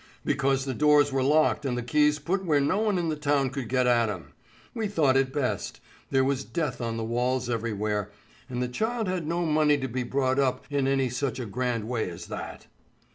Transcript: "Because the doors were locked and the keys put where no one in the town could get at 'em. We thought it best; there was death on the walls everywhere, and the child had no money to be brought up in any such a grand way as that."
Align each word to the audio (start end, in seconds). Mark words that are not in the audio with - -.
"Because 0.25 0.65
the 0.65 0.73
doors 0.73 1.11
were 1.11 1.21
locked 1.21 1.63
and 1.63 1.77
the 1.77 1.83
keys 1.83 2.17
put 2.17 2.43
where 2.43 2.59
no 2.59 2.79
one 2.79 2.97
in 2.97 3.09
the 3.09 3.15
town 3.15 3.51
could 3.51 3.69
get 3.69 3.85
at 3.85 4.09
'em. 4.09 4.33
We 4.73 4.87
thought 4.87 5.15
it 5.15 5.31
best; 5.31 5.79
there 6.09 6.23
was 6.23 6.43
death 6.43 6.81
on 6.81 6.97
the 6.97 7.03
walls 7.03 7.51
everywhere, 7.51 8.09
and 8.49 8.63
the 8.63 8.67
child 8.67 9.07
had 9.07 9.27
no 9.27 9.45
money 9.45 9.77
to 9.77 9.87
be 9.87 10.01
brought 10.01 10.39
up 10.39 10.65
in 10.71 10.87
any 10.87 11.11
such 11.11 11.39
a 11.39 11.45
grand 11.45 11.87
way 11.87 12.09
as 12.09 12.25
that." 12.33 12.65